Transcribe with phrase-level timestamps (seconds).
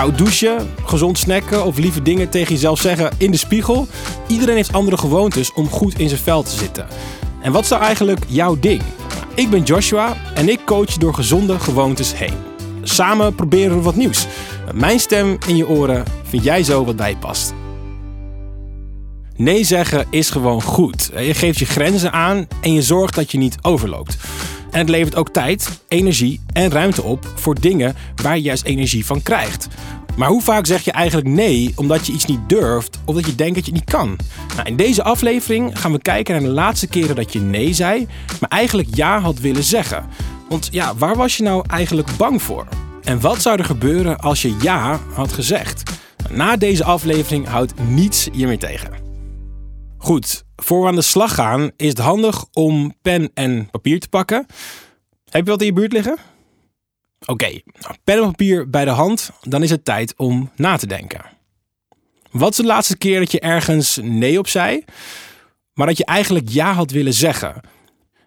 [0.00, 3.86] koud douchen, gezond snacken of lieve dingen tegen jezelf zeggen in de spiegel.
[4.26, 6.86] Iedereen heeft andere gewoontes om goed in zijn vel te zitten.
[7.42, 8.82] En wat is nou eigenlijk jouw ding?
[9.34, 12.34] Ik ben Joshua en ik coach door gezonde gewoontes heen.
[12.82, 14.26] Samen proberen we wat nieuws.
[14.74, 17.54] Mijn stem in je oren vind jij zo wat bij past.
[19.36, 21.10] Nee zeggen is gewoon goed.
[21.16, 24.16] Je geeft je grenzen aan en je zorgt dat je niet overloopt.
[24.70, 29.06] En het levert ook tijd, energie en ruimte op voor dingen waar je juist energie
[29.06, 29.68] van krijgt.
[30.16, 33.34] Maar hoe vaak zeg je eigenlijk nee omdat je iets niet durft of dat je
[33.34, 34.18] denkt dat je niet kan?
[34.56, 38.06] Nou, in deze aflevering gaan we kijken naar de laatste keren dat je nee zei,
[38.40, 40.06] maar eigenlijk ja had willen zeggen.
[40.48, 42.66] Want ja, waar was je nou eigenlijk bang voor?
[43.02, 45.82] En wat zou er gebeuren als je ja had gezegd?
[46.30, 48.99] Na deze aflevering houdt niets je meer tegen.
[50.02, 54.08] Goed, voor we aan de slag gaan is het handig om pen en papier te
[54.08, 54.46] pakken.
[55.30, 56.16] Heb je wat in je buurt liggen?
[57.26, 57.46] Oké,
[57.80, 61.20] nou, pen en papier bij de hand, dan is het tijd om na te denken.
[62.30, 64.84] Wat is de laatste keer dat je ergens nee op zei,
[65.74, 67.60] maar dat je eigenlijk ja had willen zeggen?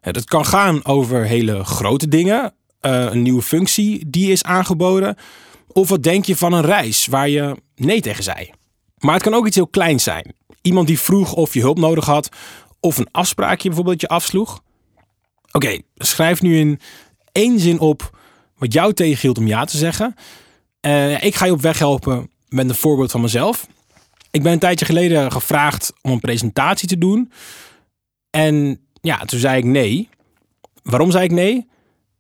[0.02, 5.16] Dat kan gaan over hele grote dingen, eh, een nieuwe functie die is aangeboden,
[5.68, 8.52] of wat denk je van een reis waar je nee tegen zei?
[8.98, 10.36] Maar het kan ook iets heel kleins zijn.
[10.64, 12.30] Iemand die vroeg of je hulp nodig had,
[12.80, 14.62] of een afspraakje bijvoorbeeld je afsloeg.
[15.52, 16.80] Oké, schrijf nu in
[17.32, 18.18] één zin op
[18.58, 20.16] wat jou tegenhield om ja te zeggen.
[20.82, 23.68] Uh, ik ga je op weg helpen met een voorbeeld van mezelf.
[24.32, 27.32] Ik ben een tijdje geleden gevraagd om een presentatie te doen.
[28.30, 30.10] En ja, toen zei ik nee.
[30.84, 31.68] Waarom zei ik nee?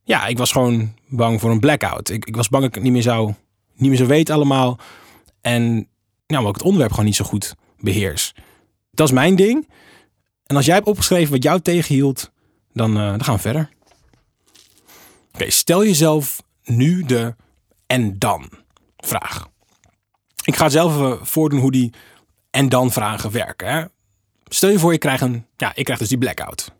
[0.03, 2.09] Ja, ik was gewoon bang voor een blackout.
[2.09, 3.33] Ik, ik was bang dat ik het niet meer zou,
[3.75, 4.79] niet meer zou weten allemaal.
[5.41, 5.87] En
[6.27, 8.33] nou, ik het onderwerp gewoon niet zo goed beheers.
[8.91, 9.69] Dat is mijn ding.
[10.43, 12.31] En als jij hebt opgeschreven wat jou tegenhield,
[12.73, 13.69] dan, uh, dan gaan we verder.
[15.33, 17.35] Oké, stel jezelf nu de
[17.85, 18.49] en dan
[18.97, 19.47] vraag.
[20.43, 21.93] Ik ga zelf even voordoen hoe die
[22.49, 23.73] en dan vragen werken.
[23.73, 23.85] Hè?
[24.47, 26.71] Stel je voor, je krijgt een, ja, ik krijg dus die blackout.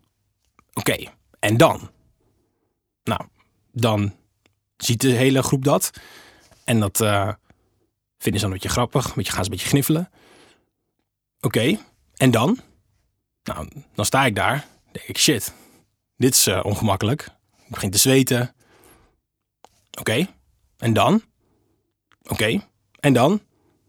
[0.72, 0.96] Oké,
[1.40, 1.90] en dan?
[3.04, 3.20] Nou,
[3.72, 4.14] dan
[4.76, 5.90] ziet de hele groep dat.
[6.64, 7.32] En dat uh,
[8.18, 9.06] vinden ze dan een beetje grappig.
[9.06, 10.10] Een beetje, gaan ze een beetje gniffelen.
[11.44, 11.78] Oké,
[12.16, 12.58] en dan?
[13.42, 14.66] Nou, dan sta ik daar.
[14.92, 15.54] Denk ik, shit,
[16.16, 17.28] dit is uh, ongemakkelijk.
[17.56, 18.54] Ik begin te zweten.
[19.98, 20.26] Oké,
[20.78, 21.22] en dan?
[22.22, 22.60] Oké,
[23.00, 23.40] en dan?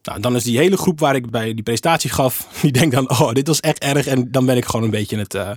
[0.02, 3.10] Nou, dan is die hele groep waar ik bij die presentatie gaf, die denkt dan,
[3.10, 4.08] oh, dit was echt erg.
[4.08, 5.52] En dan ben ik gewoon een beetje het, uh,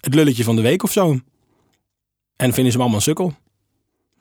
[0.00, 1.20] het lulletje van de week of zo.
[2.36, 3.34] En vinden ze me allemaal een sukkel.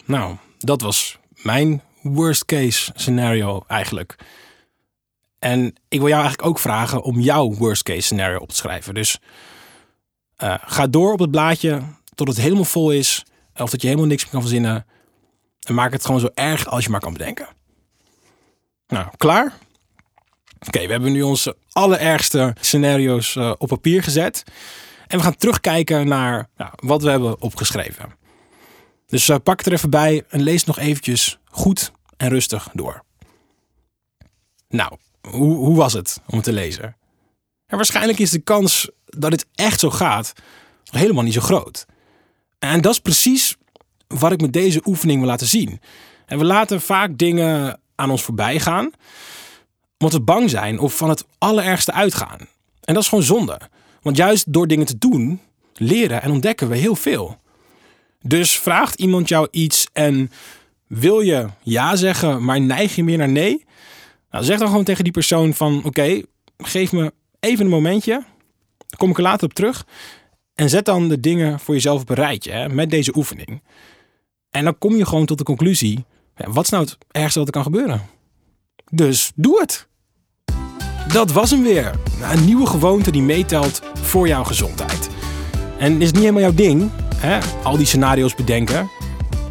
[0.05, 4.17] Nou, dat was mijn worst case scenario eigenlijk.
[5.39, 8.93] En ik wil jou eigenlijk ook vragen om jouw worst case scenario op te schrijven.
[8.93, 9.19] Dus
[10.43, 11.81] uh, ga door op het blaadje
[12.15, 13.25] tot het helemaal vol is.
[13.55, 14.85] Of dat je helemaal niks meer kan verzinnen.
[15.67, 17.47] En maak het gewoon zo erg als je maar kan bedenken.
[18.87, 19.53] Nou, klaar?
[20.67, 24.43] Oké, we hebben nu onze allerergste scenario's uh, op papier gezet.
[25.07, 28.13] En we gaan terugkijken naar nou, wat we hebben opgeschreven.
[29.05, 33.03] Dus uh, pak er even bij en lees nog eventjes goed en rustig door.
[34.69, 36.97] Nou, hoe, hoe was het om het te lezen?
[37.65, 40.33] En waarschijnlijk is de kans dat het echt zo gaat
[40.91, 41.85] helemaal niet zo groot.
[42.59, 43.55] En dat is precies
[44.07, 45.81] wat ik met deze oefening wil laten zien.
[46.25, 48.91] En we laten vaak dingen aan ons voorbij gaan,
[49.97, 52.39] omdat we bang zijn of van het allerergste uitgaan.
[52.81, 53.59] En dat is gewoon zonde.
[54.01, 55.41] Want juist door dingen te doen,
[55.73, 57.37] leren en ontdekken we heel veel.
[58.21, 60.31] Dus vraagt iemand jou iets en
[60.87, 63.65] wil je ja zeggen, maar neig je meer naar nee?
[64.31, 66.21] Nou, zeg dan gewoon tegen die persoon van oké,
[66.57, 68.23] geef me even een momentje.
[68.97, 69.85] Kom ik er later op terug.
[70.55, 73.61] En zet dan de dingen voor jezelf op een rijtje hè, met deze oefening.
[74.49, 76.05] En dan kom je gewoon tot de conclusie.
[76.35, 78.01] Wat is nou het ergste wat er kan gebeuren?
[78.91, 79.87] Dus doe het.
[81.13, 81.99] Dat was hem weer.
[82.33, 85.09] Een nieuwe gewoonte die meetelt voor jouw gezondheid.
[85.77, 87.39] En is niet helemaal jouw ding, hè?
[87.63, 88.89] al die scenario's bedenken?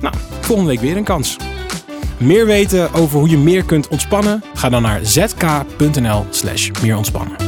[0.01, 1.37] Nou, volgende week weer een kans.
[2.19, 4.43] Meer weten over hoe je meer kunt ontspannen?
[4.55, 7.48] Ga dan naar zk.nl/slash meer ontspannen.